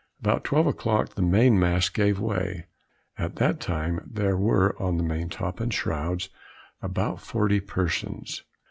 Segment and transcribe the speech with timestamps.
[0.19, 2.65] About twelve o'clock the main mast gave way;
[3.19, 6.29] at that time there were on the main top and shrouds
[6.81, 8.41] about forty persons.